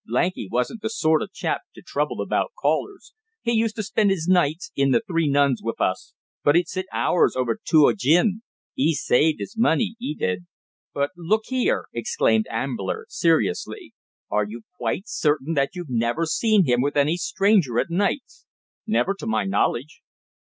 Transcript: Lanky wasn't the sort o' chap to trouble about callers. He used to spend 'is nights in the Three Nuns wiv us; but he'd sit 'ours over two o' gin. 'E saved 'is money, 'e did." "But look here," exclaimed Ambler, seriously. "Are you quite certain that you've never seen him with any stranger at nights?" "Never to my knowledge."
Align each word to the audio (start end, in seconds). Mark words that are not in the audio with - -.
Lanky 0.07 0.49
wasn't 0.51 0.81
the 0.81 0.89
sort 0.89 1.21
o' 1.21 1.27
chap 1.31 1.61
to 1.75 1.81
trouble 1.83 2.21
about 2.21 2.53
callers. 2.59 3.13
He 3.43 3.51
used 3.51 3.75
to 3.75 3.83
spend 3.83 4.09
'is 4.09 4.27
nights 4.27 4.71
in 4.75 4.89
the 4.89 5.03
Three 5.05 5.29
Nuns 5.29 5.61
wiv 5.61 5.79
us; 5.79 6.15
but 6.43 6.55
he'd 6.55 6.67
sit 6.67 6.87
'ours 6.91 7.35
over 7.35 7.59
two 7.63 7.85
o' 7.85 7.93
gin. 7.93 8.41
'E 8.75 8.95
saved 8.95 9.39
'is 9.39 9.55
money, 9.55 9.95
'e 9.99 10.15
did." 10.15 10.47
"But 10.91 11.11
look 11.15 11.43
here," 11.49 11.85
exclaimed 11.93 12.47
Ambler, 12.49 13.05
seriously. 13.09 13.93
"Are 14.31 14.43
you 14.49 14.63
quite 14.75 15.03
certain 15.07 15.53
that 15.53 15.75
you've 15.75 15.85
never 15.87 16.25
seen 16.25 16.65
him 16.65 16.81
with 16.81 16.97
any 16.97 17.15
stranger 17.15 17.77
at 17.77 17.91
nights?" 17.91 18.47
"Never 18.87 19.13
to 19.19 19.27
my 19.27 19.43
knowledge." 19.45 20.01